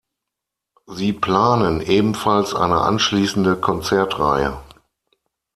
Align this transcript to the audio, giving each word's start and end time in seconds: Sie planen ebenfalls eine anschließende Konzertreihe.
Sie 0.87 1.13
planen 1.13 1.79
ebenfalls 1.79 2.55
eine 2.55 2.81
anschließende 2.81 3.55
Konzertreihe. 3.57 4.57